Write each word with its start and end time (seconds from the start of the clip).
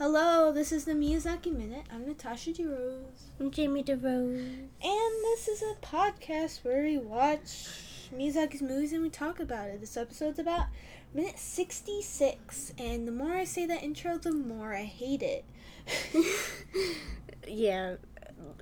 Hello, 0.00 0.50
this 0.50 0.72
is 0.72 0.86
the 0.86 0.94
Miyazaki 0.94 1.54
Minute. 1.54 1.84
I'm 1.92 2.06
Natasha 2.06 2.52
DeRose. 2.52 3.28
I'm 3.38 3.50
Jamie 3.50 3.84
DeRose. 3.84 4.40
And 4.40 5.24
this 5.24 5.46
is 5.46 5.60
a 5.62 5.74
podcast 5.84 6.64
where 6.64 6.84
we 6.84 6.96
watch 6.96 7.68
Miyazaki's 8.10 8.62
movies 8.62 8.94
and 8.94 9.02
we 9.02 9.10
talk 9.10 9.40
about 9.40 9.68
it. 9.68 9.78
This 9.78 9.98
episode's 9.98 10.38
about 10.38 10.68
minute 11.12 11.38
66. 11.38 12.72
And 12.78 13.06
the 13.06 13.12
more 13.12 13.32
I 13.32 13.44
say 13.44 13.66
that 13.66 13.82
intro, 13.82 14.16
the 14.16 14.32
more 14.32 14.72
I 14.72 14.84
hate 14.84 15.22
it. 15.22 15.44
yeah, 17.46 17.96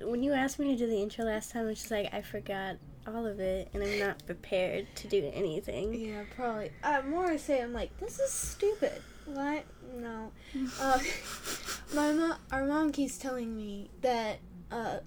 when 0.01 0.21
you 0.21 0.33
asked 0.33 0.59
me 0.59 0.67
to 0.73 0.77
do 0.77 0.87
the 0.87 1.01
intro 1.01 1.23
last 1.23 1.51
time, 1.51 1.63
I 1.63 1.67
was 1.67 1.79
just 1.79 1.89
like, 1.89 2.13
I 2.13 2.21
forgot 2.21 2.75
all 3.07 3.25
of 3.25 3.39
it 3.39 3.69
and 3.73 3.81
I'm 3.81 3.97
not 3.97 4.25
prepared 4.25 4.93
to 4.93 5.07
do 5.07 5.31
anything. 5.33 5.93
Yeah, 5.93 6.23
probably. 6.35 6.71
Uh, 6.83 7.01
more 7.07 7.27
I 7.27 7.37
say, 7.37 7.61
I'm 7.61 7.71
like, 7.71 7.97
this 7.97 8.19
is 8.19 8.29
stupid. 8.29 9.01
What? 9.33 9.65
No. 9.95 10.31
Uh, 10.79 10.99
my 11.93 12.11
mom, 12.11 12.37
our 12.51 12.65
mom 12.65 12.91
keeps 12.91 13.17
telling 13.17 13.55
me 13.55 13.89
that 14.01 14.39
uh, 14.71 14.99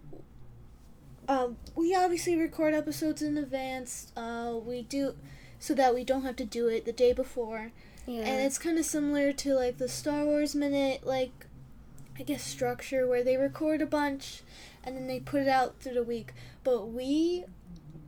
uh, 1.29 1.49
we 1.75 1.95
obviously 1.95 2.37
record 2.37 2.75
episodes 2.75 3.23
in 3.23 3.37
advance. 3.37 4.13
Uh, 4.17 4.55
we 4.65 4.83
do 4.83 5.15
so 5.59 5.75
that 5.75 5.95
we 5.95 6.05
don't 6.05 6.23
have 6.23 6.37
to 6.37 6.45
do 6.45 6.69
it 6.69 6.85
the 6.85 6.93
day 6.93 7.13
before. 7.13 7.73
Yeah. 8.07 8.23
And 8.23 8.45
it's 8.45 8.59
kind 8.59 8.79
of 8.79 8.85
similar 8.85 9.33
to 9.33 9.55
like 9.55 9.79
the 9.79 9.89
Star 9.89 10.25
Wars 10.25 10.55
minute, 10.55 11.07
like 11.07 11.47
I 12.19 12.23
guess 12.23 12.43
structure 12.43 13.07
where 13.07 13.23
they 13.23 13.37
record 13.37 13.81
a 13.81 13.87
bunch 13.87 14.43
and 14.85 14.97
then 14.97 15.07
they 15.07 15.21
put 15.21 15.43
it 15.43 15.49
out 15.49 15.81
through 15.81 15.95
the 15.95 16.03
week. 16.03 16.33
But 16.65 16.89
we 16.89 17.45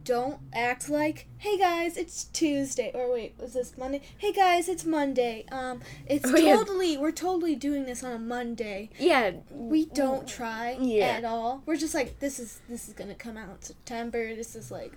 don't 0.04 0.38
act 0.52 0.88
like, 0.90 1.26
hey 1.38 1.56
guys, 1.58 1.96
it's 1.96 2.24
Tuesday. 2.24 2.90
Or 2.94 3.10
wait, 3.12 3.34
was 3.38 3.54
this 3.54 3.76
Monday? 3.78 4.02
Hey 4.18 4.32
guys, 4.32 4.68
it's 4.68 4.84
Monday. 4.84 5.46
Um, 5.50 5.80
it's 6.06 6.24
Oh, 6.30 6.36
yeah. 6.36 6.56
totally, 6.56 6.96
we're 6.98 7.10
totally 7.10 7.54
doing 7.56 7.84
this 7.86 8.04
on 8.04 8.12
a 8.12 8.18
Monday. 8.18 8.90
yeah. 8.98 9.32
We 9.50 9.86
don't 9.86 10.28
try 10.28 10.76
Yeah. 10.80 11.06
at 11.06 11.24
all. 11.24 11.62
We're 11.66 11.76
just 11.76 11.94
like, 11.94 12.18
this 12.20 12.38
is 12.38 12.60
this 12.68 12.86
is 12.88 12.94
gonna 12.94 13.14
come 13.14 13.36
out 13.36 13.48
in 13.48 13.62
September. 13.62 14.34
This 14.34 14.54
is 14.54 14.70
like, 14.70 14.92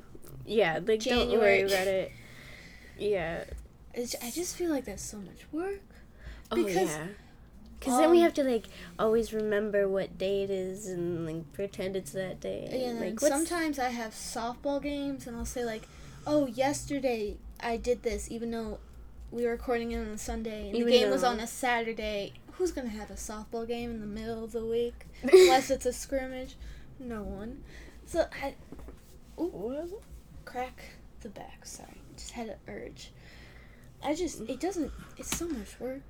Yeah, 0.46 0.73
like 0.76 0.86
don't 0.86 1.30
January. 1.30 1.38
worry 1.64 1.72
about 1.72 1.88
it. 1.88 2.12
Yeah. 2.98 3.44
it's, 3.94 4.16
I 4.22 4.30
just 4.31 4.56
feel 4.58 4.70
like 4.72 4.86
that's 4.86 5.03
so 5.03 5.18
much 5.18 5.46
work. 5.52 5.81
Oh 6.52 6.58
yeah. 6.58 7.08
Because 7.80 8.00
then 8.00 8.09
we 8.09 8.17
um, 8.17 8.23
have 8.23 8.33
to 8.36 8.44
like 8.44 8.67
always 8.97 9.33
remember 9.33 9.88
what 9.88 10.17
day 10.17 10.44
it 10.44 10.50
is 10.50 10.88
and 10.88 11.25
like 11.25 11.53
pretend 11.53 11.95
it's 11.95 12.11
that 12.14 12.39
day. 12.39 12.67
Yeah, 12.72 12.89
and 12.89 13.00
like 13.00 13.19
sometimes 13.19 13.78
I 13.80 13.89
have 13.89 14.14
softball 14.14 14.81
games, 14.81 15.28
and 15.28 15.38
I'll 15.38 15.45
say 15.45 15.64
like, 15.64 15.88
"Oh, 16.25 16.47
yesterday 16.47 17.38
I 17.59 17.78
did 17.78 18.03
this," 18.03 18.31
even 18.31 18.52
though 18.52 18.80
we 19.31 19.45
were 19.45 19.52
recording 19.52 19.92
it 19.92 19.97
on 19.97 20.08
a 20.08 20.17
Sunday 20.17 20.69
and 20.69 20.88
the 20.88 20.92
game 20.92 21.09
was 21.09 21.23
on 21.23 21.39
a 21.39 21.47
Saturday. 21.47 22.34
Who's 22.53 22.72
gonna 22.72 22.89
have 22.89 23.11
a 23.11 23.16
softball 23.16 23.67
game 23.67 23.91
in 23.91 24.00
the 24.00 24.08
middle 24.08 24.44
of 24.44 24.52
the 24.52 24.66
week 24.66 25.06
unless 25.22 25.69
it's 25.69 25.86
a 25.86 25.94
scrimmage? 25.94 26.56
No 27.00 27.22
one. 27.22 27.64
So 28.06 28.25
I 28.41 28.56
ooh, 29.39 30.02
crack 30.45 30.81
the 31.22 31.30
back. 31.30 31.66
Sorry, 31.66 32.02
just 32.16 32.31
had 32.31 32.50
an 32.50 32.56
urge. 32.67 33.12
I 34.03 34.16
just 34.16 34.41
it 34.41 34.59
doesn't. 34.59 34.91
It's 35.17 35.38
so 35.38 35.47
much 35.47 35.80
work. 35.80 36.02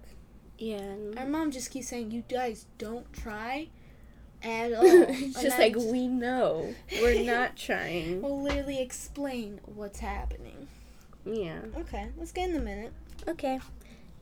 Yeah. 0.57 0.95
Our 1.17 1.25
mom 1.25 1.51
just 1.51 1.71
keeps 1.71 1.87
saying, 1.89 2.11
"You 2.11 2.23
guys 2.29 2.65
don't 2.77 3.11
try." 3.13 3.69
At 4.43 4.71
all. 4.73 4.83
it's 4.85 5.41
just 5.41 5.57
like 5.57 5.75
we 5.75 6.07
know 6.07 6.75
we're 7.01 7.23
not 7.23 7.55
trying. 7.67 8.21
we'll 8.21 8.41
literally 8.41 8.79
explain 8.79 9.59
what's 9.65 9.99
happening. 9.99 10.67
Yeah. 11.25 11.59
Okay, 11.77 12.09
let's 12.17 12.31
get 12.31 12.49
in 12.49 12.53
the 12.53 12.61
minute. 12.61 12.93
Okay. 13.27 13.59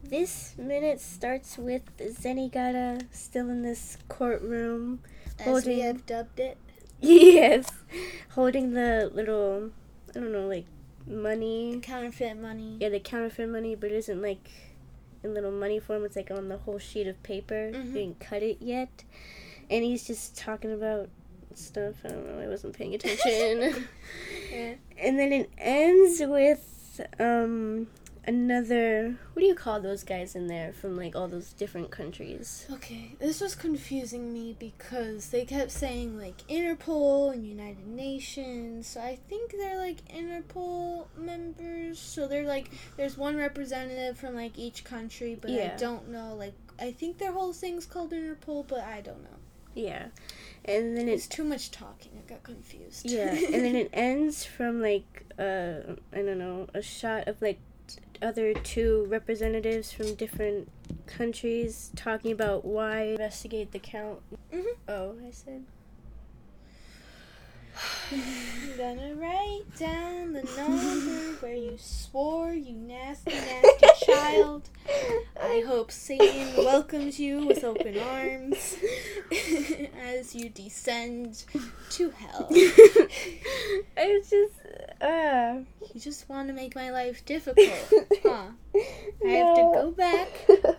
This 0.04 0.54
minute 0.58 1.02
starts 1.02 1.58
with 1.58 1.82
Zenigata 1.98 3.06
still 3.12 3.50
in 3.50 3.62
this 3.64 3.98
courtroom. 4.08 5.00
As 5.40 5.46
Holding- 5.46 5.78
we 5.78 5.80
have 5.82 6.06
dubbed 6.06 6.40
it. 6.40 6.58
Yes. 7.02 7.70
Holding 8.32 8.72
the 8.72 9.12
little, 9.14 9.72
I 10.16 10.20
don't 10.20 10.32
know, 10.32 10.48
like 10.48 10.66
money. 11.06 11.80
Counterfeit 11.84 12.38
money. 12.40 12.78
Yeah, 12.80 12.90
the 12.90 13.00
counterfeit 13.02 13.50
money, 13.50 13.76
but 13.76 13.92
it 13.92 13.96
isn't 13.98 14.22
like 14.22 14.50
in 15.26 15.34
little 15.34 15.52
money 15.52 15.80
form. 15.80 16.06
It's 16.06 16.16
like 16.16 16.32
on 16.32 16.48
the 16.48 16.58
whole 16.58 16.80
sheet 16.80 17.08
of 17.08 17.22
paper. 17.24 17.72
Mhm. 17.74 17.86
You 17.88 17.94
didn't 17.94 18.20
cut 18.22 18.42
it 18.44 18.58
yet. 18.62 19.04
And 19.70 19.84
he's 19.84 20.06
just 20.08 20.38
talking 20.38 20.72
about 20.72 21.10
stuff. 21.56 21.96
I 22.06 22.10
don't 22.10 22.28
know. 22.28 22.40
I 22.44 22.48
wasn't 22.48 22.74
paying 22.78 22.94
attention. 22.96 23.86
Yeah. 24.52 24.76
and 24.98 25.20
then 25.20 25.34
it 25.34 25.50
ends 25.58 26.22
with 26.22 27.02
um 27.20 27.88
another. 28.28 29.16
What 29.34 29.42
do 29.42 29.46
you 29.46 29.56
call 29.56 29.80
those 29.82 30.04
guys 30.04 30.36
in 30.36 30.48
there 30.48 30.74
from 30.74 30.96
like 30.98 31.16
all 31.16 31.28
those 31.28 31.54
different 31.54 31.92
countries? 31.92 32.66
Okay, 32.72 33.16
this 33.20 33.42
was 33.42 33.56
confusing 33.56 34.34
me 34.34 34.56
because 34.60 35.30
they 35.30 35.46
kept 35.46 35.72
saying 35.72 36.18
like 36.18 36.38
Interpol 36.48 37.34
and 37.34 37.46
United 37.46 37.88
Nations. 37.88 38.88
So 38.88 39.02
I 39.02 39.18
think 39.30 39.52
they're 39.52 39.78
like 39.78 40.06
Interpol 40.08 41.08
members. 41.18 42.00
So 42.00 42.28
they're 42.28 42.46
like 42.48 42.72
there's 42.98 43.18
one 43.18 43.36
representative 43.38 44.18
from 44.18 44.36
like 44.36 44.58
each 44.58 44.84
country, 44.84 45.38
but 45.40 45.52
Yeah. 45.52 45.74
I 45.76 45.80
don't 45.80 46.10
know 46.10 46.36
like 46.36 46.54
I 46.80 46.92
think 46.92 47.18
their 47.18 47.32
whole 47.32 47.54
thing's 47.54 47.86
called 47.86 48.12
Interpol, 48.12 48.68
but 48.68 48.80
I 48.82 49.02
don't 49.02 49.24
know. 49.24 49.30
Yeah. 49.74 50.08
And 50.64 50.98
then 50.98 51.08
It's 51.08 51.26
it's 51.26 51.36
too 51.36 51.44
much 51.44 51.72
talking. 51.72 52.12
I 52.18 52.30
got 52.30 52.44
confused. 52.44 53.10
yeah, 53.10 53.30
and 53.30 53.54
then 53.66 53.76
it 53.76 53.90
ends 53.94 54.46
from 54.46 54.82
like 54.82 55.26
uh 55.38 55.96
I 56.14 56.18
don't 56.22 56.40
know 56.40 56.68
a 56.74 56.82
shot 56.82 57.28
of 57.28 57.42
like 57.42 57.60
other 58.22 58.54
two 58.54 59.06
representatives 59.10 59.92
from 59.92 60.16
different 60.16 60.70
countries 61.06 61.92
talking 61.96 62.32
about 62.32 62.66
why 62.66 63.02
investigate 63.04 63.72
the 63.72 63.80
count. 63.80 64.22
Mhm. 64.52 64.66
Oh, 64.88 65.16
I 65.26 65.32
said. 65.32 65.66
I'm 68.12 68.78
gonna 68.78 69.16
write 69.16 69.64
down 69.78 70.32
the 70.32 70.44
number 70.56 71.36
where 71.42 71.56
you 71.56 71.76
swore, 71.78 72.54
you 72.54 72.74
nasty, 72.74 73.32
nasty 73.32 73.88
child. 74.06 74.70
I 75.42 75.64
hope 75.68 75.92
Satan 75.92 76.56
welcomes 76.56 77.20
you 77.20 77.46
with 77.46 77.64
open 77.66 77.98
arms 78.00 78.78
as 80.02 80.34
you 80.34 80.50
descend 80.50 81.44
to 81.92 82.10
hell. 82.12 82.48
I 82.52 84.08
was 84.08 84.30
just 84.30 84.54
uh 85.02 85.60
You 85.94 86.00
just 86.00 86.28
want 86.30 86.48
to 86.48 86.54
make 86.54 86.76
my 86.76 86.90
life 86.92 87.26
difficult, 87.26 87.70
huh? 88.24 88.48
I 89.26 89.30
have 89.30 89.56
to 89.56 89.62
go 89.74 89.92
back, 89.96 90.30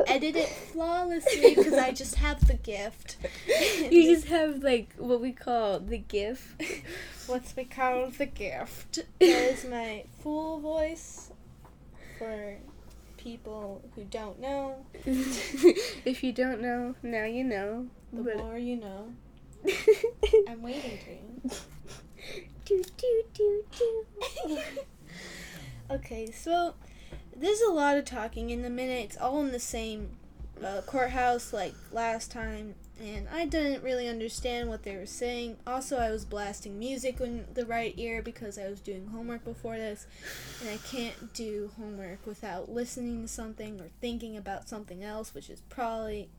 edit 0.06 0.37
it 0.37 0.49
flawlessly 0.49 1.54
because 1.54 1.75
I 1.75 1.93
just 1.93 2.16
have 2.16 2.47
the 2.47 2.54
gift. 2.54 3.16
You 3.91 4.15
just 4.15 4.27
have 4.28 4.62
like 4.62 4.94
what 4.99 5.21
we 5.21 5.32
call 5.32 5.81
the 5.81 5.99
gift. 5.99 6.62
What's 7.27 7.54
we 7.56 7.65
call 7.65 8.09
the 8.10 8.27
gift? 8.27 9.00
That 9.21 9.53
is 9.53 9.65
my 9.65 10.04
full 10.22 10.60
voice 10.60 11.31
for 12.19 12.56
people 13.16 13.83
who 13.94 14.04
don't 14.04 14.41
know. 14.41 14.77
if 15.04 16.22
you 16.25 16.33
don't 16.33 16.60
know, 16.60 16.94
now 17.03 17.25
you 17.25 17.44
know. 17.44 17.87
The 18.12 18.22
But- 18.22 18.37
more 18.38 18.59
you 18.59 18.77
know. 18.77 19.12
I'm 20.48 20.62
waiting 20.62 20.98
for 21.04 21.10
you. 21.10 21.50
Do 22.66 22.82
do 22.99 23.22
do 23.32 23.65
do. 23.77 24.59
Okay, 25.88 26.32
so 26.32 26.75
there's 27.34 27.60
a 27.60 27.71
lot 27.71 27.97
of 27.97 28.04
talking 28.04 28.50
in 28.50 28.62
the 28.62 28.71
minute. 28.71 29.04
It's 29.04 29.16
all 29.16 29.41
in 29.41 29.53
the 29.53 29.60
same 29.60 30.16
uh, 30.65 30.81
courthouse 30.84 31.53
like 31.53 31.75
last 31.93 32.32
time, 32.32 32.75
and 33.00 33.28
I 33.32 33.47
didn't 33.47 33.84
really 33.84 34.09
understand 34.09 34.69
what 34.69 34.82
they 34.82 34.97
were 34.97 35.06
saying. 35.06 35.59
Also, 35.65 35.99
I 35.99 36.10
was 36.10 36.25
blasting 36.25 36.78
music 36.78 37.21
in 37.21 37.44
the 37.54 37.65
right 37.65 37.94
ear 37.97 38.21
because 38.21 38.59
I 38.59 38.69
was 38.69 38.81
doing 38.81 39.06
homework 39.06 39.44
before 39.44 39.77
this, 39.77 40.06
and 40.60 40.71
I 40.71 40.78
can't 40.78 41.33
do 41.33 41.71
homework 41.78 42.27
without 42.27 42.69
listening 42.69 43.22
to 43.22 43.28
something 43.28 43.81
or 43.81 43.91
thinking 44.00 44.37
about 44.37 44.69
something 44.69 45.04
else, 45.04 45.34
which 45.34 45.48
is 45.50 45.60
probably 45.69 46.31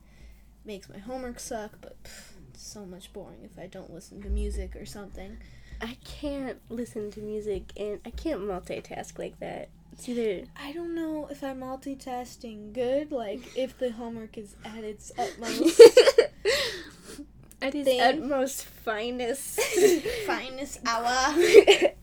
makes 0.66 0.90
my 0.90 0.98
homework 0.98 1.40
suck. 1.40 1.78
But 1.80 2.04
pff, 2.04 2.32
so 2.54 2.86
much 2.86 3.14
boring 3.14 3.46
if 3.46 3.58
I 3.58 3.68
don't 3.68 3.94
listen 3.94 4.22
to 4.24 4.30
music 4.30 4.76
or 4.76 4.86
something. 4.86 5.38
I 5.82 5.98
can't 6.04 6.58
listen 6.70 7.12
to 7.12 7.20
music 7.20 7.72
and 7.78 8.00
I 8.06 8.10
can't 8.12 8.42
multitask 8.42 9.18
like 9.20 9.40
that. 9.40 9.70
It's 9.94 10.08
either 10.10 10.44
I 10.56 10.72
don't 10.74 10.94
know 10.96 11.28
if 11.32 11.44
I'm 11.44 11.60
multitasking 11.62 12.74
good, 12.74 13.12
like 13.12 13.40
if 13.58 13.78
the 13.78 13.92
homework 13.92 14.38
is 14.38 14.56
at 14.66 14.84
its 14.84 15.12
utmost 15.18 15.82
at 17.62 17.74
its 17.76 17.88
Thing. 17.88 18.02
utmost 18.02 18.64
finest, 18.66 19.60
finest 20.28 20.80
hour. 20.86 21.36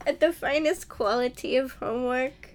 at 0.05 0.19
the 0.19 0.33
finest 0.33 0.89
quality 0.89 1.55
of 1.57 1.73
homework. 1.73 2.49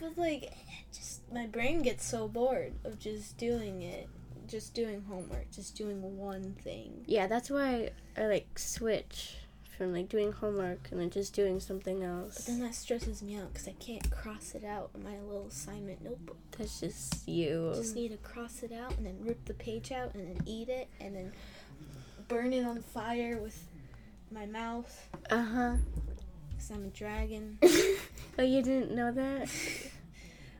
But 0.00 0.16
like, 0.16 0.52
just 0.92 1.20
my 1.32 1.46
brain 1.46 1.82
gets 1.82 2.06
so 2.06 2.28
bored 2.28 2.72
of 2.84 2.98
just 2.98 3.36
doing 3.36 3.82
it, 3.82 4.08
just 4.48 4.72
doing 4.74 5.02
homework, 5.08 5.50
just 5.50 5.76
doing 5.76 6.16
one 6.16 6.54
thing. 6.62 7.04
Yeah, 7.06 7.26
that's 7.26 7.50
why 7.50 7.90
I 8.16 8.26
like 8.26 8.58
switch 8.58 9.36
from 9.76 9.92
like 9.92 10.08
doing 10.08 10.32
homework 10.32 10.88
and 10.90 11.00
then 11.00 11.10
just 11.10 11.34
doing 11.34 11.60
something 11.60 12.02
else. 12.02 12.36
But 12.36 12.46
then 12.46 12.60
that 12.60 12.74
stresses 12.74 13.22
me 13.22 13.36
out 13.36 13.52
because 13.52 13.68
I 13.68 13.72
can't 13.78 14.10
cross 14.10 14.54
it 14.54 14.64
out 14.64 14.90
in 14.94 15.04
my 15.04 15.18
little 15.20 15.46
assignment 15.48 16.02
notebook. 16.02 16.38
That's 16.56 16.80
just 16.80 17.28
you. 17.28 17.72
Just 17.74 17.94
need 17.94 18.12
to 18.12 18.16
cross 18.18 18.62
it 18.62 18.72
out 18.72 18.96
and 18.96 19.06
then 19.06 19.16
rip 19.20 19.44
the 19.44 19.54
page 19.54 19.92
out 19.92 20.14
and 20.14 20.26
then 20.26 20.42
eat 20.46 20.68
it 20.68 20.88
and 21.00 21.14
then 21.14 21.32
burn 22.28 22.52
it 22.52 22.64
on 22.64 22.80
fire 22.82 23.38
with 23.38 23.66
my 24.32 24.46
mouth 24.46 25.08
Uh 25.30 25.42
huh. 25.44 25.74
because 26.50 26.70
I'm 26.70 26.84
a 26.84 26.88
dragon. 26.88 27.58
oh, 27.62 28.42
you 28.42 28.62
didn't 28.62 28.92
know 28.94 29.12
that? 29.12 29.48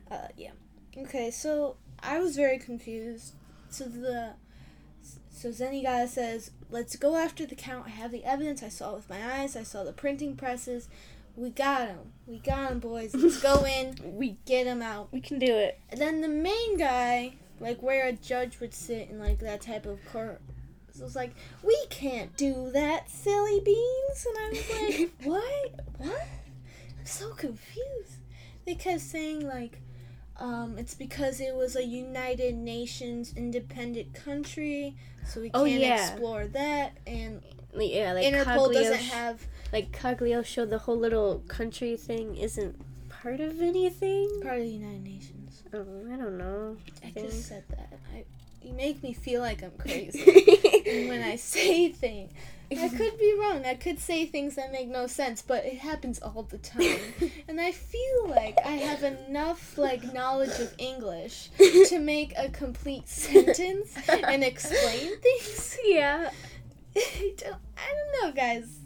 Uh, 0.08 0.28
yeah. 0.36 0.52
Okay, 0.96 1.32
so 1.32 1.74
I 2.00 2.20
was 2.20 2.36
very 2.36 2.58
confused. 2.60 3.34
So 3.70 3.86
the 3.86 4.34
so 5.52 5.64
Zenigata 5.64 6.08
says, 6.08 6.50
"Let's 6.70 6.96
go 6.96 7.16
after 7.16 7.46
the 7.46 7.54
count. 7.54 7.86
I 7.86 7.90
have 7.90 8.10
the 8.10 8.24
evidence. 8.24 8.62
I 8.62 8.68
saw 8.68 8.92
it 8.92 8.96
with 8.96 9.10
my 9.10 9.40
eyes. 9.40 9.54
I 9.54 9.62
saw 9.62 9.84
the 9.84 9.92
printing 9.92 10.34
presses. 10.34 10.88
We 11.36 11.50
got 11.50 11.88
him. 11.88 12.12
We 12.26 12.38
got 12.38 12.72
him, 12.72 12.80
boys. 12.80 13.14
Let's 13.14 13.40
go 13.40 13.64
in. 13.66 13.96
We 14.02 14.38
Get 14.44 14.66
him 14.66 14.82
out." 14.82 15.12
we 15.12 15.20
can 15.20 15.38
do 15.38 15.54
it. 15.54 15.78
And 15.88 16.00
then 16.00 16.20
the 16.20 16.28
main 16.28 16.76
guy, 16.76 17.34
like 17.60 17.80
where 17.80 18.08
a 18.08 18.12
judge 18.12 18.58
would 18.58 18.74
sit 18.74 19.08
in 19.08 19.20
like 19.20 19.38
that 19.40 19.60
type 19.60 19.86
of 19.86 20.00
court, 20.10 20.40
so 20.90 21.04
was 21.04 21.14
like, 21.14 21.34
"We 21.62 21.78
can't 21.90 22.36
do 22.36 22.70
that, 22.72 23.08
silly 23.08 23.60
beans." 23.60 24.26
And 24.26 24.38
I 24.38 24.48
was 24.48 24.98
like, 24.98 25.12
"What? 25.22 25.80
What?" 25.98 26.26
I'm 26.98 27.06
so 27.06 27.34
confused. 27.34 28.16
They 28.64 28.74
kept 28.74 29.00
saying 29.00 29.46
like, 29.46 29.78
um, 30.38 30.76
"It's 30.78 30.94
because 30.94 31.40
it 31.40 31.54
was 31.54 31.76
a 31.76 31.84
United 31.84 32.54
Nations 32.54 33.32
independent 33.36 34.14
country, 34.14 34.94
so 35.26 35.40
we 35.40 35.50
Oh, 35.54 35.64
can't 35.64 35.80
yeah. 35.80 36.08
explore 36.10 36.46
that." 36.48 36.92
And 37.06 37.42
Like, 37.72 37.92
yeah, 37.92 38.12
like 38.12 38.24
Interpol 38.26 38.72
doesn't 38.72 38.98
have 39.00 39.46
like 39.72 39.92
Cagliostro 39.92 40.64
the 40.66 40.78
whole 40.78 40.96
little 40.98 41.40
country 41.48 41.96
thing 41.96 42.36
isn't 42.36 42.76
part 43.08 43.40
of 43.40 43.60
anything. 43.60 44.28
part 44.42 44.58
of 44.58 44.64
the 44.64 44.70
United 44.70 45.02
Nations. 45.04 45.62
Oh, 45.74 45.80
I 46.12 46.16
don't 46.16 46.38
know. 46.38 46.76
I 47.04 47.10
think. 47.10 47.26
just 47.30 47.46
said 47.48 47.64
that. 47.70 47.92
I, 48.14 48.24
you 48.62 48.72
make 48.74 49.02
me 49.02 49.12
feel 49.12 49.40
like 49.40 49.62
I'm 49.62 49.70
crazy. 49.78 50.75
When 50.86 51.22
I 51.22 51.36
say 51.54 51.90
things. 51.90 52.32
I 52.70 52.88
could 52.88 53.16
be 53.18 53.36
wrong. 53.38 53.64
I 53.64 53.74
could 53.74 54.00
say 54.00 54.26
things 54.26 54.56
that 54.56 54.72
make 54.72 54.88
no 54.88 55.06
sense, 55.06 55.40
but 55.40 55.64
it 55.64 55.78
happens 55.78 56.18
all 56.18 56.42
the 56.42 56.58
time. 56.58 56.98
And 57.48 57.60
I 57.60 57.70
feel 57.70 58.28
like 58.28 58.58
I 58.64 58.72
have 58.72 59.04
enough 59.04 59.78
like 59.78 60.12
knowledge 60.12 60.58
of 60.58 60.74
English 60.78 61.50
to 61.58 61.98
make 62.00 62.34
a 62.36 62.48
complete 62.48 63.08
sentence 63.08 63.94
and 64.08 64.42
explain 64.42 65.20
things. 65.20 65.78
yeah. 65.84 66.30
I 66.96 67.34
don't, 67.36 67.56
I 67.76 67.94
don't 67.94 68.22
know, 68.24 68.32
guys. 68.32 68.78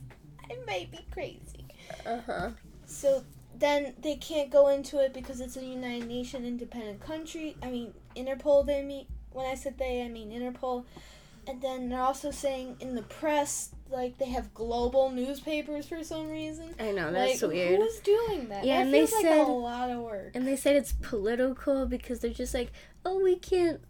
I 0.51 0.57
might 0.67 0.91
be 0.91 1.07
crazy. 1.11 1.67
Uh 2.05 2.19
huh. 2.27 2.51
So 2.85 3.25
then 3.57 3.95
they 4.03 4.17
can't 4.17 4.51
go 4.51 4.69
into 4.69 4.99
it 4.99 5.15
because 5.15 5.41
it's 5.41 5.57
a 5.57 5.65
United 5.65 6.07
Nation 6.09 6.45
independent 6.45 7.01
country. 7.01 7.57
I 7.63 7.71
mean 7.71 7.95
Interpol. 8.17 8.67
They 8.67 8.83
mean 8.83 9.07
when 9.33 9.47
I 9.47 9.55
said 9.55 9.79
they, 9.79 10.03
I 10.03 10.09
mean 10.09 10.31
Interpol. 10.31 10.85
And 11.51 11.61
then 11.61 11.89
they're 11.89 12.01
also 12.01 12.31
saying 12.31 12.77
in 12.79 12.95
the 12.95 13.03
press, 13.03 13.71
like 13.91 14.19
they 14.19 14.27
have 14.27 14.55
global 14.55 15.11
newspapers 15.11 15.89
for 15.89 16.05
some 16.05 16.31
reason. 16.31 16.73
I 16.79 16.93
know 16.93 17.11
that's 17.11 17.43
like, 17.43 17.51
weird. 17.51 17.81
Who's 17.81 17.99
doing 17.99 18.49
that? 18.51 18.65
Yeah, 18.65 18.77
that 18.77 18.85
and 18.85 18.95
they 18.95 19.01
like 19.01 19.11
said- 19.11 19.41
a 19.41 19.51
lot 19.51 19.91
of 19.91 19.99
work. 19.99 20.31
And 20.35 20.47
they 20.47 20.55
said 20.55 20.77
it's 20.77 20.93
political 20.93 21.87
because 21.87 22.21
they're 22.21 22.31
just 22.31 22.55
like, 22.55 22.71
oh, 23.05 23.21
we 23.21 23.35
can't 23.35 23.81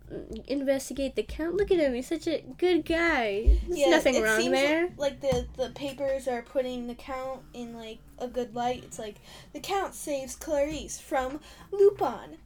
investigate 0.48 1.16
the 1.16 1.22
count. 1.22 1.56
Look 1.56 1.70
at 1.70 1.78
him; 1.78 1.92
he's 1.92 2.08
such 2.08 2.26
a 2.26 2.42
good 2.56 2.86
guy. 2.86 3.58
There's 3.68 3.90
nothing 3.90 4.14
it 4.14 4.22
wrong 4.22 4.50
there. 4.50 4.84
Like, 4.96 4.98
like 4.98 5.20
the 5.20 5.46
the 5.58 5.68
papers 5.70 6.26
are 6.28 6.40
putting 6.40 6.86
the 6.86 6.94
count 6.94 7.42
in 7.52 7.76
like 7.76 7.98
a 8.18 8.26
good 8.26 8.54
light. 8.54 8.84
It's 8.84 8.98
like 8.98 9.16
the 9.52 9.60
count 9.60 9.94
saves 9.94 10.34
Clarice 10.34 10.98
from 10.98 11.40
Lupin. 11.72 12.38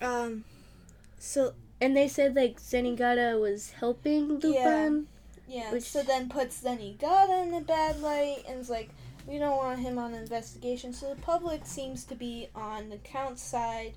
Um, 0.00 0.44
so 1.18 1.54
And 1.80 1.96
they 1.96 2.08
said 2.08 2.34
like 2.34 2.60
Zenigata 2.60 3.40
was 3.40 3.70
helping 3.70 4.28
Lupin. 4.40 5.06
yeah, 5.46 5.70
Which- 5.72 5.84
so 5.84 6.02
then 6.02 6.28
puts 6.28 6.62
Zenigata 6.62 7.46
in 7.46 7.54
a 7.54 7.60
bad 7.60 8.00
light, 8.00 8.44
and 8.48 8.58
it's 8.60 8.68
like 8.70 8.90
we 9.26 9.38
don't 9.38 9.56
want 9.56 9.78
him 9.80 9.98
on 9.98 10.12
the 10.12 10.18
investigation. 10.18 10.92
So 10.92 11.14
the 11.14 11.20
public 11.20 11.66
seems 11.66 12.04
to 12.04 12.14
be 12.14 12.48
on 12.54 12.88
the 12.88 12.96
count 12.96 13.38
side 13.38 13.94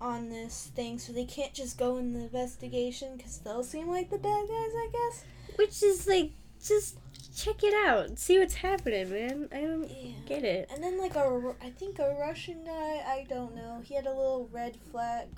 on 0.00 0.28
this 0.30 0.70
thing, 0.74 0.98
so 0.98 1.12
they 1.12 1.24
can't 1.24 1.52
just 1.54 1.76
go 1.78 1.96
in 1.98 2.12
the 2.12 2.20
investigation 2.20 3.16
because 3.16 3.38
they'll 3.38 3.64
seem 3.64 3.88
like 3.88 4.10
the 4.10 4.18
bad 4.18 4.46
guys, 4.48 4.70
I 4.74 4.88
guess. 4.92 5.24
Which 5.56 5.82
is 5.82 6.06
like, 6.06 6.32
just 6.64 6.98
check 7.36 7.62
it 7.64 7.74
out, 7.86 8.18
see 8.18 8.38
what's 8.38 8.54
happening, 8.54 9.10
man. 9.10 9.48
I 9.52 9.60
don't 9.62 9.88
Yeah. 9.90 10.12
get 10.26 10.44
it. 10.44 10.70
And 10.72 10.82
then 10.82 10.98
like 10.98 11.16
a, 11.16 11.54
I 11.62 11.70
think 11.70 11.98
a 11.98 12.14
Russian 12.20 12.64
guy, 12.64 13.02
I 13.06 13.26
don't 13.28 13.54
know. 13.56 13.80
He 13.84 13.94
had 13.94 14.06
a 14.06 14.10
little 14.12 14.48
red 14.52 14.76
flag 14.90 15.28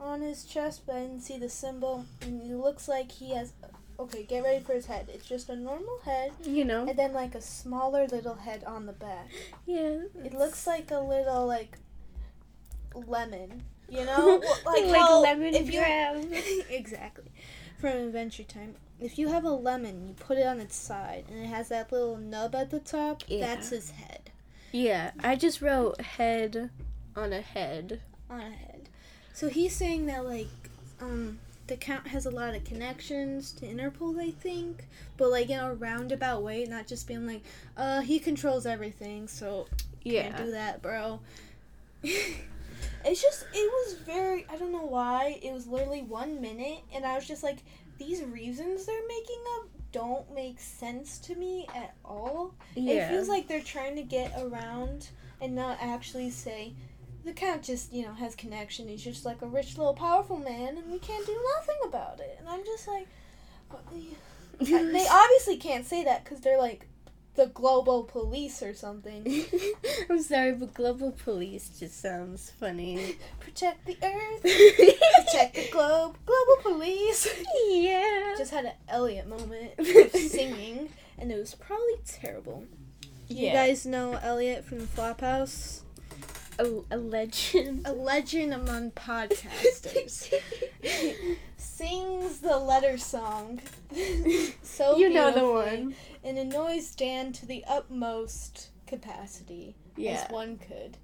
on 0.00 0.20
his 0.20 0.44
chest, 0.44 0.82
but 0.86 0.96
I 0.96 1.00
didn't 1.00 1.20
see 1.22 1.38
the 1.38 1.48
symbol. 1.48 2.04
And 2.22 2.40
he 2.42 2.54
looks 2.54 2.88
like 2.88 3.10
he 3.12 3.34
has. 3.34 3.52
Okay, 3.98 4.24
get 4.24 4.42
ready 4.42 4.62
for 4.64 4.72
his 4.72 4.86
head. 4.86 5.08
It's 5.12 5.24
just 5.26 5.48
a 5.48 5.54
normal 5.54 6.00
head, 6.04 6.32
You 6.42 6.64
know? 6.64 6.84
and 6.88 6.98
then 6.98 7.12
like 7.12 7.36
a 7.36 7.40
smaller 7.40 8.06
little 8.08 8.34
head 8.34 8.64
on 8.64 8.86
the 8.86 8.92
back. 8.92 9.28
Yeah. 9.66 10.00
It 10.24 10.34
looks 10.34 10.66
like 10.66 10.90
a 10.90 10.98
little 10.98 11.46
like 11.46 11.78
lemon. 12.94 13.62
You 13.88 14.04
know, 14.04 14.42
like, 14.66 14.86
how 14.94 15.20
lemon 15.22 15.54
if 15.54 15.72
you- 15.72 15.78
grab. 15.78 16.26
exactly. 16.70 17.30
From 17.78 17.90
Adventure 17.90 18.42
Time. 18.44 18.74
If 18.98 19.18
you 19.18 19.28
have 19.28 19.44
a 19.44 19.50
lemon, 19.50 20.08
you 20.08 20.14
put 20.14 20.38
it 20.38 20.46
on 20.46 20.58
its 20.60 20.74
side, 20.76 21.26
and 21.28 21.38
it 21.38 21.46
has 21.48 21.68
that 21.68 21.92
little 21.92 22.16
nub 22.16 22.54
at 22.54 22.70
the 22.70 22.80
top. 22.80 23.22
Yeah. 23.28 23.40
That's 23.46 23.68
his 23.70 23.90
head. 23.90 24.30
Yeah, 24.72 25.10
I 25.22 25.36
just 25.36 25.60
wrote 25.60 26.00
head 26.00 26.70
on 27.14 27.32
a 27.32 27.40
head. 27.42 28.00
on 28.30 28.40
a 28.40 28.50
head. 28.50 28.73
So 29.34 29.48
he's 29.48 29.74
saying 29.74 30.06
that 30.06 30.24
like 30.24 30.48
um 31.00 31.38
the 31.66 31.76
count 31.76 32.06
has 32.08 32.26
a 32.26 32.30
lot 32.30 32.54
of 32.54 32.64
connections 32.64 33.52
to 33.52 33.66
Interpol, 33.66 34.20
I 34.20 34.30
think, 34.30 34.86
but 35.16 35.30
like 35.30 35.50
in 35.50 35.58
a 35.58 35.74
roundabout 35.74 36.42
way, 36.42 36.64
not 36.64 36.86
just 36.86 37.08
being 37.08 37.26
like, 37.26 37.42
uh, 37.76 38.02
he 38.02 38.18
controls 38.18 38.66
everything, 38.66 39.28
so 39.28 39.66
yeah, 40.02 40.24
can't 40.24 40.36
do 40.36 40.50
that, 40.52 40.82
bro. 40.82 41.20
it's 42.02 43.22
just 43.22 43.46
it 43.52 43.72
was 43.72 43.94
very 44.04 44.46
I 44.50 44.56
don't 44.56 44.72
know 44.72 44.86
why 44.86 45.38
it 45.42 45.52
was 45.52 45.66
literally 45.66 46.02
one 46.02 46.40
minute, 46.40 46.80
and 46.94 47.04
I 47.04 47.14
was 47.14 47.26
just 47.26 47.42
like, 47.42 47.58
these 47.98 48.22
reasons 48.22 48.86
they're 48.86 49.08
making 49.08 49.42
up 49.56 49.68
don't 49.90 50.34
make 50.34 50.60
sense 50.60 51.18
to 51.18 51.34
me 51.34 51.66
at 51.74 51.94
all. 52.04 52.52
Yeah. 52.74 52.94
It 52.94 53.08
feels 53.10 53.28
like 53.28 53.48
they're 53.48 53.60
trying 53.60 53.96
to 53.96 54.02
get 54.02 54.32
around 54.38 55.08
and 55.40 55.54
not 55.54 55.78
actually 55.80 56.30
say 56.30 56.72
the 57.24 57.32
count 57.32 57.62
just 57.62 57.92
you 57.92 58.04
know 58.04 58.12
has 58.14 58.34
connection. 58.34 58.88
He's 58.88 59.02
just 59.02 59.24
like 59.24 59.42
a 59.42 59.46
rich 59.46 59.76
little 59.78 59.94
powerful 59.94 60.36
man, 60.38 60.76
and 60.76 60.90
we 60.90 60.98
can't 60.98 61.26
do 61.26 61.36
nothing 61.56 61.76
about 61.86 62.20
it. 62.20 62.36
And 62.38 62.48
I'm 62.48 62.64
just 62.64 62.86
like, 62.88 63.06
what 63.70 63.84
the- 63.90 64.16
they 64.64 65.06
obviously 65.10 65.56
can't 65.56 65.84
say 65.86 66.04
that 66.04 66.24
because 66.24 66.40
they're 66.40 66.58
like 66.60 66.86
the 67.34 67.46
global 67.46 68.04
police 68.04 68.62
or 68.62 68.74
something. 68.74 69.44
I'm 70.10 70.22
sorry, 70.22 70.52
but 70.52 70.72
global 70.74 71.10
police 71.10 71.70
just 71.80 72.00
sounds 72.00 72.52
funny. 72.60 73.16
Protect 73.40 73.84
the 73.86 73.96
earth, 74.02 74.42
protect 74.42 75.54
the 75.56 75.68
globe, 75.72 76.16
global 76.24 76.62
police. 76.62 77.26
yeah. 77.66 78.34
Just 78.38 78.52
had 78.52 78.66
an 78.66 78.72
Elliot 78.88 79.26
moment 79.26 79.72
of 79.78 80.10
singing, 80.12 80.88
and 81.18 81.32
it 81.32 81.36
was 81.38 81.54
probably 81.56 81.96
terrible. 82.06 82.64
You 83.26 83.50
guys 83.50 83.84
know 83.86 84.18
Elliot 84.22 84.64
from 84.64 84.78
the 84.80 84.84
Flophouse? 84.86 85.80
A, 86.58 86.66
a 86.90 86.96
legend. 86.96 87.86
a 87.86 87.92
legend 87.92 88.52
among 88.54 88.90
podcasters. 88.92 90.32
Sings 91.56 92.38
the 92.38 92.56
letter 92.58 92.96
song 92.98 93.60
so 94.62 94.96
you 94.96 95.08
know 95.08 95.32
the 95.32 95.48
one. 95.48 95.94
and 96.22 96.38
annoys 96.38 96.94
Dan 96.94 97.32
to 97.32 97.46
the 97.46 97.64
utmost 97.68 98.68
capacity 98.86 99.74
Yeah. 99.96 100.24
as 100.24 100.30
one 100.30 100.58
could. 100.58 100.96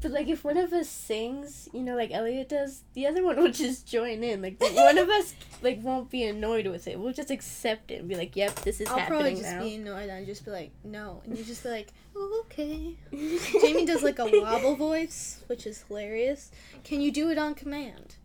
But 0.00 0.12
like 0.12 0.28
if 0.28 0.44
one 0.44 0.56
of 0.56 0.72
us 0.72 0.88
sings, 0.88 1.68
you 1.72 1.82
know, 1.82 1.94
like 1.94 2.10
Elliot 2.10 2.48
does, 2.48 2.82
the 2.94 3.06
other 3.06 3.22
one 3.22 3.36
will 3.42 3.50
just 3.50 3.86
join 3.86 4.24
in. 4.24 4.40
Like 4.40 4.60
one 4.60 4.98
of 4.98 5.08
us 5.08 5.34
like 5.62 5.82
won't 5.82 6.10
be 6.10 6.24
annoyed 6.24 6.66
with 6.66 6.88
it. 6.88 6.98
We'll 6.98 7.12
just 7.12 7.30
accept 7.30 7.90
it 7.90 8.00
and 8.00 8.08
be 8.08 8.16
like, 8.16 8.34
"Yep, 8.34 8.60
this 8.60 8.80
is 8.80 8.88
I'll 8.88 9.06
probably 9.06 9.30
happening 9.30 9.36
just 9.36 9.50
now." 9.50 9.62
be 9.62 9.74
annoyed 9.74 10.08
and 10.08 10.26
just 10.26 10.44
be 10.44 10.50
like, 10.50 10.70
no, 10.84 11.22
and 11.24 11.36
you 11.36 11.44
just 11.44 11.62
be 11.62 11.68
like, 11.68 11.88
oh, 12.16 12.44
okay. 12.46 12.96
Jamie 13.12 13.84
does 13.84 14.02
like 14.02 14.18
a 14.18 14.40
wobble 14.40 14.76
voice, 14.76 15.42
which 15.48 15.66
is 15.66 15.84
hilarious. 15.88 16.50
Can 16.82 17.00
you 17.00 17.12
do 17.12 17.30
it 17.30 17.38
on 17.38 17.54
command? 17.54 18.16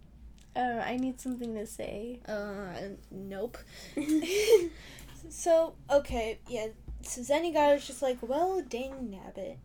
uh, 0.55 0.82
I 0.86 0.98
need 0.98 1.20
something 1.20 1.53
to 1.55 1.65
say. 1.65 2.20
Uh, 2.27 2.96
nope. 3.12 3.58
so 5.29 5.75
okay, 5.91 6.39
yeah. 6.48 6.67
So 7.01 7.22
Zenigata's 7.22 7.86
just 7.86 8.01
like, 8.01 8.17
well, 8.22 8.63
dang 8.67 9.13
nabbit, 9.13 9.58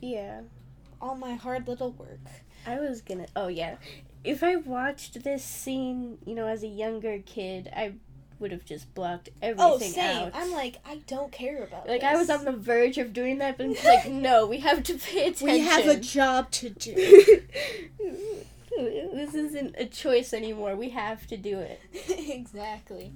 yeah. 0.00 0.42
All 1.00 1.14
my 1.14 1.34
hard 1.34 1.66
little 1.68 1.92
work. 1.92 2.20
I 2.66 2.78
was 2.80 3.00
gonna. 3.00 3.26
Oh 3.36 3.48
yeah, 3.48 3.76
if 4.24 4.42
I 4.42 4.56
watched 4.56 5.22
this 5.22 5.44
scene, 5.44 6.18
you 6.26 6.34
know, 6.34 6.46
as 6.46 6.62
a 6.62 6.68
younger 6.68 7.18
kid, 7.24 7.70
I 7.74 7.94
would 8.38 8.52
have 8.52 8.64
just 8.66 8.92
blocked 8.94 9.30
everything 9.40 9.64
Oh, 9.66 9.74
everything 9.76 9.92
same. 9.94 10.16
out. 10.18 10.32
I'm 10.34 10.52
like, 10.52 10.76
I 10.84 10.96
don't 11.06 11.32
care 11.32 11.64
about 11.64 11.88
like 11.88 12.02
I 12.02 12.16
was 12.16 12.28
on 12.28 12.44
the 12.44 12.52
verge 12.52 12.98
of 12.98 13.12
doing 13.12 13.38
that, 13.38 13.56
but 13.56 13.66
it's 13.66 13.84
like 13.84 14.06
no, 14.10 14.46
we 14.46 14.58
have 14.58 14.82
to 14.84 14.94
pay 14.94 15.28
attention. 15.28 15.46
We 15.46 15.60
have 15.60 15.86
a 15.86 15.96
job 15.98 16.50
to 16.52 16.70
do. 16.70 16.94
this 18.76 19.34
isn't 19.34 19.74
a 19.78 19.86
choice 19.86 20.32
anymore. 20.34 20.76
We 20.76 20.90
have 20.90 21.26
to 21.28 21.36
do 21.36 21.58
it. 21.60 21.80
exactly. 22.08 23.12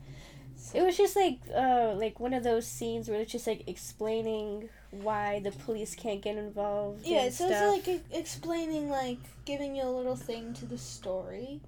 It 0.72 0.82
was 0.82 0.96
just 0.96 1.16
like 1.16 1.40
uh 1.54 1.94
like 1.96 2.20
one 2.20 2.32
of 2.34 2.44
those 2.44 2.66
scenes 2.66 3.08
where 3.08 3.20
it's 3.20 3.32
just 3.32 3.46
like 3.46 3.64
explaining 3.66 4.68
why 4.90 5.40
the 5.40 5.52
police 5.52 5.94
can't 5.94 6.20
get 6.20 6.36
involved. 6.36 7.06
Yeah, 7.06 7.30
so 7.30 7.46
stuff. 7.46 7.76
it's 7.76 7.86
like 7.86 8.00
explaining, 8.10 8.90
like 8.90 9.18
giving 9.44 9.76
you 9.76 9.84
a 9.84 9.90
little 9.90 10.16
thing 10.16 10.52
to 10.54 10.66
the 10.66 10.78
story, 10.78 11.60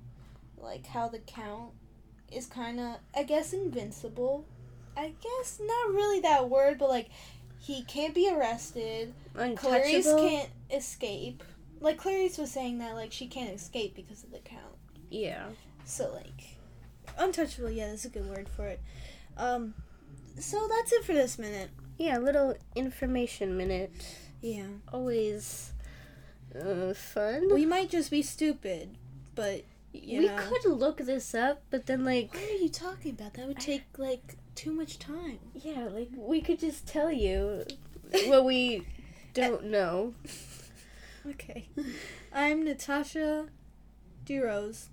like 0.58 0.86
how 0.86 1.08
the 1.08 1.20
count 1.20 1.70
is 2.30 2.46
kind 2.46 2.80
of, 2.80 2.96
I 3.14 3.22
guess, 3.22 3.52
invincible. 3.52 4.46
I 4.96 5.14
guess 5.22 5.60
not 5.60 5.94
really 5.94 6.20
that 6.20 6.50
word, 6.50 6.78
but 6.78 6.88
like 6.88 7.08
he 7.60 7.82
can't 7.82 8.14
be 8.14 8.30
arrested. 8.30 9.14
Clarice 9.56 10.06
can't 10.06 10.50
escape. 10.70 11.42
Like 11.80 11.98
Clarice 11.98 12.38
was 12.38 12.50
saying 12.50 12.78
that, 12.78 12.94
like 12.94 13.12
she 13.12 13.26
can't 13.26 13.54
escape 13.54 13.94
because 13.94 14.24
of 14.24 14.32
the 14.32 14.38
count. 14.38 14.76
Yeah. 15.10 15.46
So 15.84 16.12
like, 16.12 16.56
untouchable. 17.18 17.70
Yeah, 17.70 17.88
that's 17.88 18.04
a 18.04 18.08
good 18.08 18.28
word 18.28 18.48
for 18.48 18.66
it. 18.66 18.80
Um, 19.36 19.74
so 20.38 20.68
that's 20.68 20.92
it 20.92 21.04
for 21.04 21.12
this 21.12 21.38
minute. 21.38 21.70
Yeah, 22.02 22.18
little 22.18 22.56
information 22.74 23.56
minute. 23.56 23.92
Yeah, 24.40 24.66
Always 24.92 25.72
uh, 26.52 26.94
fun. 26.94 27.48
we 27.54 27.64
might 27.64 27.90
just 27.90 28.10
be 28.10 28.22
stupid, 28.22 28.96
but 29.36 29.62
you 29.92 30.18
we 30.22 30.26
know. 30.26 30.36
could 30.36 30.64
look 30.68 30.96
this 30.98 31.32
up, 31.32 31.62
but 31.70 31.86
then 31.86 32.04
like 32.04 32.34
What 32.34 32.42
are 32.42 32.56
you 32.56 32.68
talking 32.68 33.12
about? 33.12 33.34
That 33.34 33.46
would 33.46 33.60
take 33.60 33.84
like 33.98 34.36
too 34.56 34.72
much 34.72 34.98
time. 34.98 35.38
yeah, 35.54 35.84
like 35.92 36.08
we 36.16 36.40
could 36.40 36.58
just 36.58 36.88
tell 36.88 37.12
you 37.12 37.64
what 38.26 38.44
we 38.44 38.84
don't 39.34 39.66
know. 39.66 40.14
Okay. 41.24 41.68
I'm 42.32 42.64
Natasha 42.64 43.46
DeRose. 44.26 44.86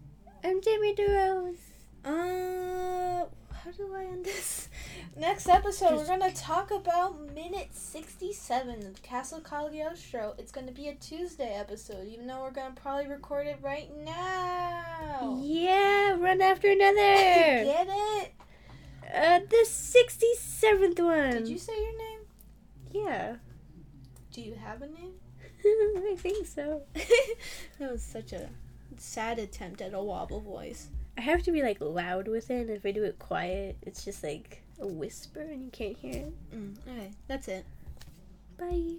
I'm 0.44 0.62
Jamie 0.62 0.94
DeRose. 0.94 1.58
Uh, 2.06 3.25
how 3.63 3.72
do 3.72 3.94
I 3.96 4.04
end 4.06 4.25
this? 4.25 4.70
Next 5.18 5.50
episode, 5.50 5.96
we're 5.96 6.08
gonna 6.08 6.32
talk 6.32 6.72
about 6.72 7.20
minute 7.34 7.70
sixty-seven 7.74 8.86
of 8.86 8.96
the 8.96 9.01
Castle 9.01 9.42
Cagliostro. 9.42 10.34
It's 10.38 10.51
gonna 10.51 10.72
be 10.72 10.88
a 10.88 10.96
Tuesday 10.96 11.54
episode, 11.54 12.08
even 12.08 12.28
though 12.28 12.42
we're 12.42 12.51
gonna 12.51 12.75
probably 12.75 13.08
record 13.08 13.48
it 13.48 13.60
right 13.62 13.89
now. 14.04 15.39
Yeah, 15.42 16.16
run 16.18 16.42
after 16.42 16.70
another. 16.70 16.94
Get 16.96 17.88
it? 17.89 18.34
uh, 19.13 19.39
the 19.50 19.66
sixty-seventh 19.66 21.00
one. 21.00 21.32
Did 21.32 21.48
you 21.48 21.58
say 21.58 21.74
your 21.74 21.98
name? 21.98 22.20
Yeah, 22.92 23.36
Do 24.32 24.42
you 24.42 24.56
have 24.56 24.82
a 24.82 24.88
name? 24.88 25.13
I 25.66 26.16
think 26.18 26.48
so. 26.48 26.84
that 27.80 27.92
was 27.92 28.01
such 28.01 28.32
a 28.34 28.50
sad 28.98 29.38
attempt 29.38 29.82
at 29.82 29.94
a 29.94 30.01
wobble 30.01 30.39
voice. 30.42 30.88
I 31.20 31.22
have 31.22 31.44
to 31.44 31.52
be 31.52 31.62
like 31.62 31.82
loud 31.82 32.30
with 32.30 32.50
it. 32.50 32.62
and 32.62 32.70
If 32.70 32.86
I 32.86 32.92
do 32.92 33.04
it 33.04 33.20
quiet, 33.20 33.76
it's 33.82 34.06
just 34.06 34.24
like 34.24 34.64
a 34.80 34.88
whisper 34.88 35.42
and 35.42 35.62
you 35.62 35.70
can't 35.70 35.98
hear 35.98 36.14
it. 36.14 36.56
Mm, 36.56 36.78
okay, 36.88 37.12
that's 37.28 37.50
it. 37.50 37.66
Bye. 38.58 38.94